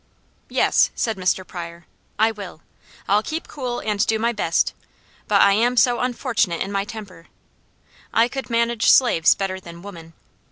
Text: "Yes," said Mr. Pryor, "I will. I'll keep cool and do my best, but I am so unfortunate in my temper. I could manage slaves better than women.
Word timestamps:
"Yes," 0.49 0.89
said 0.95 1.15
Mr. 1.15 1.45
Pryor, 1.45 1.85
"I 2.17 2.31
will. 2.31 2.61
I'll 3.07 3.21
keep 3.21 3.47
cool 3.47 3.77
and 3.81 4.03
do 4.07 4.17
my 4.17 4.33
best, 4.33 4.73
but 5.27 5.41
I 5.43 5.51
am 5.53 5.77
so 5.77 5.99
unfortunate 5.99 6.61
in 6.63 6.71
my 6.71 6.85
temper. 6.85 7.27
I 8.11 8.27
could 8.27 8.49
manage 8.49 8.89
slaves 8.89 9.35
better 9.35 9.59
than 9.59 9.83
women. 9.83 10.13